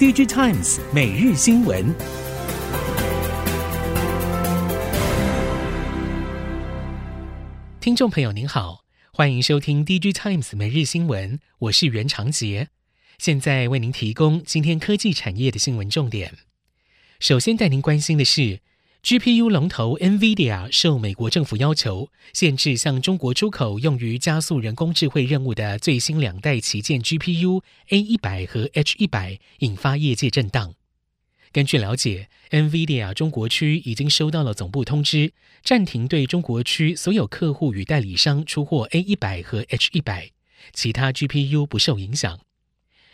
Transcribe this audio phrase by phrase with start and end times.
[0.00, 1.94] DG Times 每日新闻，
[7.78, 12.68] 听众朋友您好，欢迎收听 DG Times 每日新闻，我是袁长杰，
[13.18, 16.32] 现在为您提供今天科技产业的新闻重点。
[17.18, 18.60] 首先带您关心的是。
[19.02, 30.74] GPU 龙头 NVIDIA 受美国政府要求，限制向中国出口用于加速人工智慧任务的最新两代旗舰 GPU A100 和 H100，引发业界震荡。
[31.50, 35.32] 根据了解，NVIDIA 中国区已经收到了总部通知，
[35.64, 40.28] 暂停对中国区所有客户与代理商出货 A100 和 H100，
[40.74, 42.38] 其他 GPU 不受影响。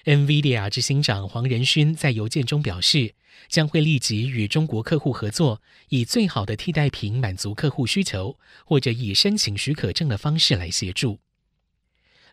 [0.06, 3.12] NVIDIA 执行长黄仁勋在邮件中表示，
[3.48, 11.19] 将会立即与中国客户合作，以最好的替代品满足客户需求，或者以申请许可证的方式来协助。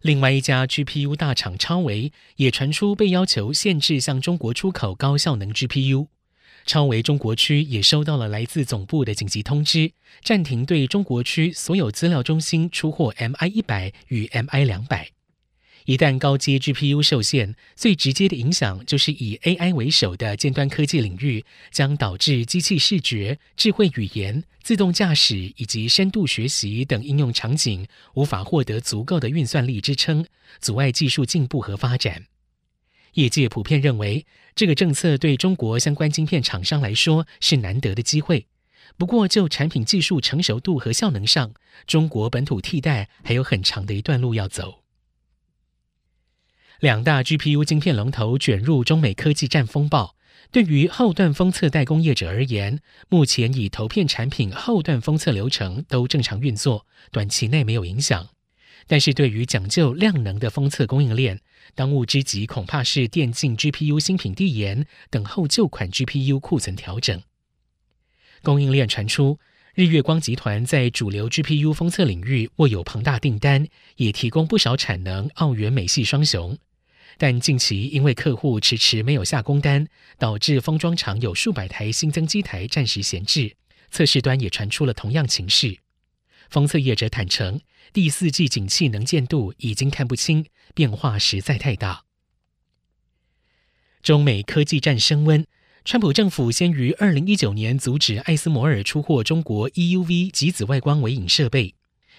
[0.03, 6.09] 另外一家 GPU 大厂超维也传出被要求限制向中国出口高效能 GPU，
[6.67, 15.09] 超维中国区也收到了来自总部的紧急通知，暂停对中国区所有资料中心出货 MI 一百与 MI 两百。
[15.85, 30.25] 一旦高阶 GPU 受限，最直接的影响就是以 AI 为首的尖端科技领域，将导致机器视觉、智慧语言、自动驾驶以及深度学习等应用场景无法获得足够的运算力支撑，
[30.59, 32.25] 阻碍技术进步和发展。
[33.15, 34.25] 业界普遍认为，
[34.55, 38.47] 这个政策对中国相关晶片厂商来说是难得的机会。
[38.97, 41.53] 不过，就产品技术成熟度和效能上，
[41.85, 44.82] 中国本土替代还有很长的一段路要走。
[46.79, 50.15] 两大 GPU 晶片龙头卷入中美科技战风暴，
[50.51, 52.79] 对于后段封测代工业者而言，
[53.09, 58.29] 目前以投片产品后段封测流程都正常运作，短期内没有影响。
[58.85, 61.39] 但是对于讲究量能的封测供应链，
[61.73, 67.21] 当务之急恐怕是电竞 GPU 新品递延，等候旧款 GPU 库存调整。
[68.41, 69.39] 供应链传出，
[69.75, 76.55] 日月光集团在主流 GPU 封测领域握有庞大订单，也提供不少产能，澳元美系双雄。
[77.17, 79.87] 但近期因为客户迟迟没有下工单，
[80.19, 83.55] 导致封装厂有数百台新增机台暂时闲置，
[83.89, 85.79] 测试端也传出了同样情势。
[86.51, 87.59] 封测业者坦承，
[87.91, 90.45] 第四季景气能见度已经看不清，
[90.75, 92.03] 变化实在太大。
[94.03, 95.43] 中美科技战升温，
[95.85, 101.75] 川普政府先于二零一九年阻止艾斯摩尔出货中国 EUV 极紫外光微影设备，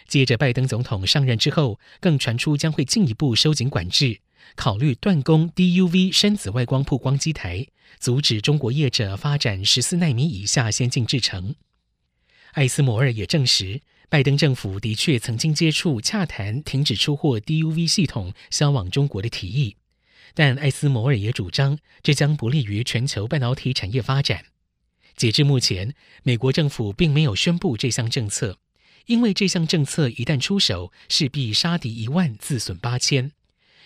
[0.06, 4.20] 接着拜登总统上任之后，更传出将会进一步收紧管制。
[4.54, 7.66] 考虑断供 DUV 深紫外光曝光机台，
[7.98, 11.54] 阻止中国业者发展十四奈米以下先进制程。
[12.52, 19.76] 艾斯摩尔也证实，拜登政府的确曾经接触洽谈停止出货 DUV 系统销往中国的提议，
[20.34, 24.47] 但艾斯摩尔也主张这将不利于全球半导体产业发展。
[25.17, 28.59] 截至目前，美国政府并没有宣布这项政策，
[29.06, 33.31] 因为这项政策一旦出手，势必杀敌一万，自损八千。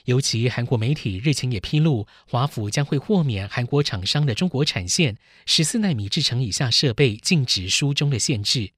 [0.07, 8.71] 尤其韩国媒体日前也披露，华府将会豁免韩国厂商的中国产线十四纳米制程以下设备禁止书中的限制。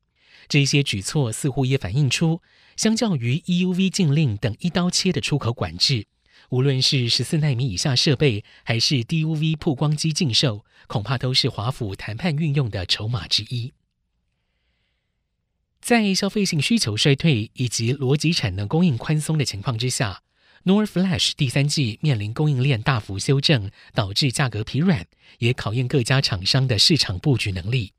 [0.49, 2.43] 这些举措似乎也反映出，
[2.77, 6.07] 相较于 EUV 禁令等一刀切的出口管制，
[6.51, 13.73] 无论是十四纳米以下设备，还是 DUV 曝光机禁售，恐怕都是华府谈判运用的筹码之一。
[15.81, 20.23] 在消费性需求衰退以及逻辑产能供应宽松的情况之下。
[20.65, 25.07] NOR Flash 第三季面临供应链大幅修正，导致价格疲软，
[25.39, 27.95] 也考验各家厂商的市场布局能力。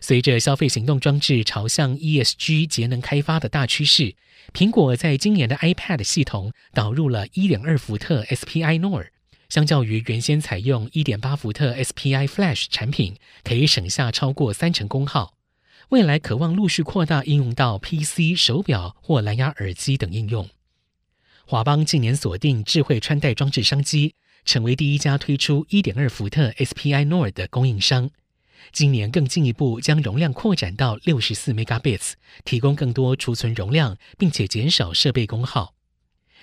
[0.00, 4.14] 随着消费行动装置朝向 ESG 节能开发的大趋势，
[4.52, 9.08] 苹果在今年的 iPad 系统导入了1.2伏特 SPI NOR，
[9.48, 15.34] 相较于原先采用1.8伏特 SPI Flash 产品，可以省下超过三成功耗。
[15.88, 20.48] 未来可望陆续扩大应用到 PC、手表或蓝牙耳机等应用。
[21.46, 24.14] 华邦近年锁定智慧穿戴装置商机，
[24.44, 28.10] 成为第一家推出1.2伏特 SPI NOR 的供应商。
[28.72, 32.12] 今年更进一步将容量扩展到64 Megabits，
[32.44, 35.74] 提供更多储存容量，并且减少设备功耗。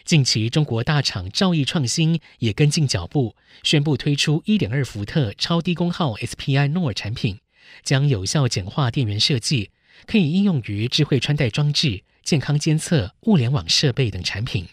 [0.04, 7.40] 近期，中国大厂兆易创新也跟进脚步，宣布推出1.2伏特超低功耗 SPI NOR 产品，
[7.84, 9.72] 将有效简化电源设计，
[10.06, 14.68] 可以应用于智慧穿戴装置、健康监测、物联网设备等产品。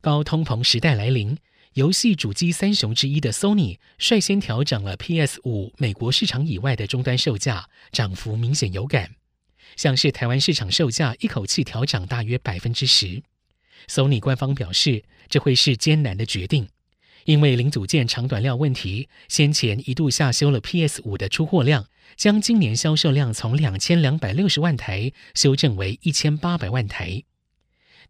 [0.00, 1.38] 高通膨时代来临，
[1.74, 9.14] 游戏主机三雄之一的 Sony 率先调整了 PS5 美国市场以外的终端售价，涨幅明显有感。
[9.76, 13.22] 像是台湾市场售价一口气调涨大约百分之十。
[13.88, 16.68] Sony 官方表示，这会是艰难的决定，
[17.24, 27.22] 因为零组件长短料问题，先前一度下修了 PS 五的出货量，将今年销售量从两千两百六十万台修正为一千八百万台。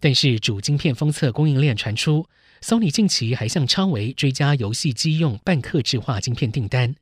[0.00, 2.26] 但是主晶片封测供应链传出
[2.62, 6.94] ，Sony 近期还向超维追加游戏机用半客制化晶片订单，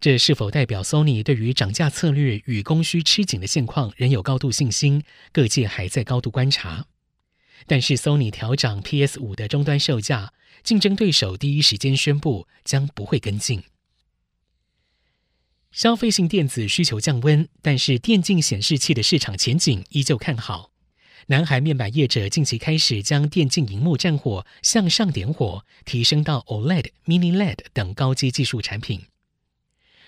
[0.00, 5.02] 这是否代表 Sony 对于涨价策略与供需吃紧的现况仍有高度信心？
[5.32, 6.86] 各界还在高度观察。
[7.66, 13.62] 但是 Sony 调涨 PS 五的终端售价，竞争对手第一时间宣布将不会跟进。
[15.70, 20.72] 消费性电子需求降温，但是电竞显示器的市场前景依旧看好。
[21.26, 29.02] 南韩面板业者近期开始将电竞荧幕战火向上点火，提升到 OLED、Mini LED 等高阶技术产品。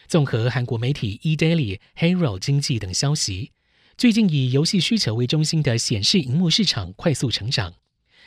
[0.08, 3.52] 综合韩国媒体 eDaily、Hero 经济等消息。
[3.96, 7.74] 最近以游戏需求为中心的显示荧幕市场快速成长。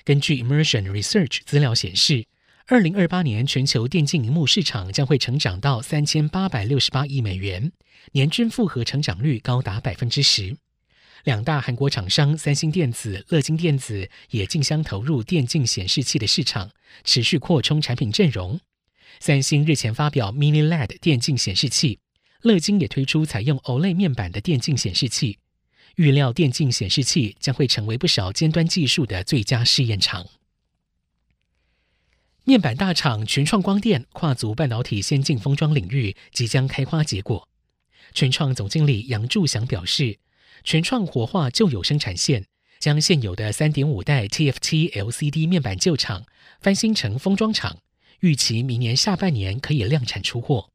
[0.04, 2.26] 根据 Immersion Research 资料显示，
[2.68, 7.72] 二零二八年全球电竞荧幕市场将会成长到三千八百六十八亿美元，
[8.14, 10.56] 年均复合成长率高达百分之十。
[11.26, 16.70] 两大韩国厂商三星电子、乐金电子也竞相投入电竞显示器的市场，
[17.04, 18.60] 持续扩充产品阵容。
[19.20, 22.00] 三星日前发表 Mini LED 电竞显示器，
[22.44, 25.40] 乐金也推出采用 OLED 面板的电竞显示器。
[25.96, 30.28] 预料电竞显示器将会成为不少尖端技术的最佳试验场。
[32.44, 37.50] 面板大厂群创光电跨足半导体先进封装领域，即将开花结果。
[38.14, 40.20] 群创总经理杨柱祥表示，
[40.66, 42.44] 群创活化旧有生产线，
[42.80, 46.26] 将现有的三点五代 TFT LCD 面板旧厂
[46.60, 47.78] 翻新成封装厂，
[48.22, 50.72] 预期明年下半年可以量产出货。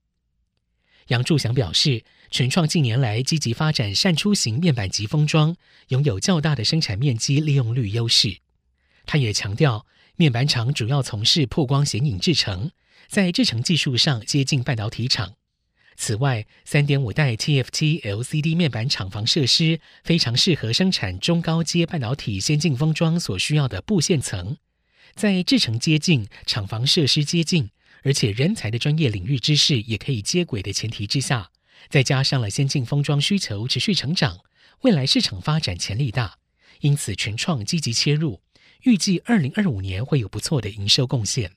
[1.08, 5.56] 杨柱祥表示，群创近年来积极发展扇出型面板及封装，
[5.88, 8.38] 拥有较大的生产面积利用率优势。
[9.06, 9.84] 他也强调，
[10.14, 12.70] 面板厂主要从事曝光显影制程，
[13.08, 15.34] 在制程技术上接近半导体厂。
[15.96, 24.56] 此外，三点五代 TFT LCD 面板厂房设施非常适合生产中高阶半导体先进封装所需要的布线层，
[25.14, 27.70] 在制程接近、厂房设施接近。
[28.02, 31.50] 而且人才的专业领域知识也可以接轨的前提之下，
[31.90, 34.38] 再加上了先进封装需求持续成长，
[34.80, 36.38] 未来市场发展潜力大，
[36.80, 38.40] 因此群创积极切入，
[38.84, 41.52] 预计二零二五年会有不错的营收贡献。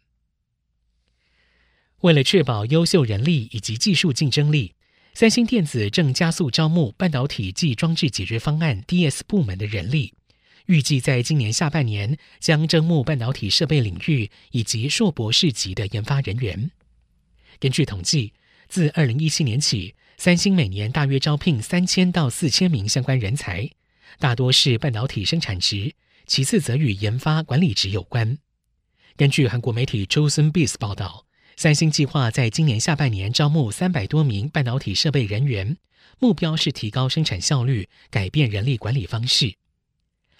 [2.03, 4.73] 为了确保优秀人力以及技术竞争力，
[5.13, 10.13] 三星电子正加速招募半导体及装置解决方案 DS 部门的人力。
[10.65, 16.71] 预计在今年下半年将征募半导体设备领域以及硕博士级的研发人员。
[17.57, 18.33] 根据统计，
[18.67, 23.69] 自二零一七年起，三星每年大约招聘三千到四千名相关人才，
[24.19, 25.95] 大多是半导体生产职，
[26.27, 28.38] 其次则与研发管理职有关。
[29.15, 35.77] 根据韩国媒体 Chosen Biz 报道，三星计划在今年下半年招募三百多名半导体设备人员，
[36.19, 39.55] 目标是提高生产效率，改变人力管理方式。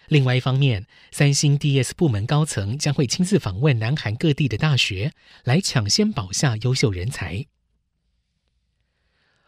[0.08, 5.14] 另外一方面，三星 DS 部门高层将会亲自访问南韩各地的大学，
[5.44, 7.46] 来抢先保下优秀人才。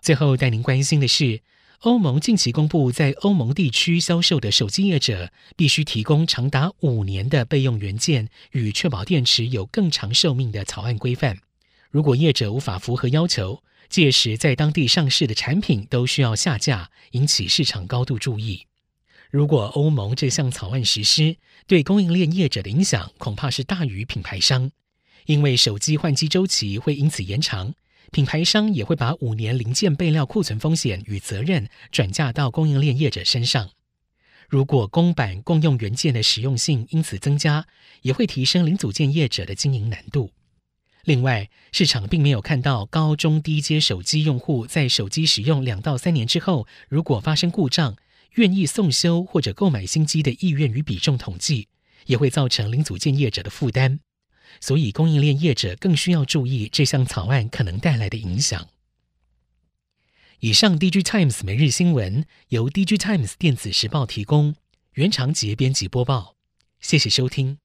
[0.01, 1.41] 最后带您关心的是，
[1.79, 11.39] 欧盟近期公布，在欧盟地区销售的手机业者必须提供长达五年的备用元件，与确保电池有更长寿命的草案规范。
[11.95, 18.67] 如果业者无法符合要求，届时在当地上市的产品都需要下架，引起市场高度注意。
[19.31, 24.71] 如果欧盟这项草案实施，对供应链业者的影响恐怕是大于品牌商，
[25.27, 27.73] 因为手机换机周期会因此延长，
[28.11, 33.69] 品牌商也会把五年零件备料库存风险与责任转嫁到供应链业者身上。
[34.49, 37.65] 如果公版共用元件的实用性因此增加，
[38.01, 40.31] 也会提升零组件业者的经营难度。
[41.05, 47.95] 另外，市场并没有看到高中低阶手机用户在手机使用两到三年之后，如果发生故障，
[48.33, 51.67] 愿意送修或者购买新机的意愿与比重统计，
[52.07, 53.99] 也会造成零组件业者的负担，
[54.59, 58.67] 所以供应链业者更需要注意这项草案可能带来的影响。
[60.39, 64.55] 以上，DG Times 每日新闻由 DG Times 电子时报提供，
[64.93, 66.35] 原长杰编辑播报，
[66.81, 67.59] 谢谢收听。